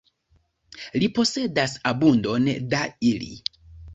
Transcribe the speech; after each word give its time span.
Li 1.03 1.09
posedas 1.17 1.77
abundon 1.91 2.49
da 2.75 2.83
ili. 3.13 3.29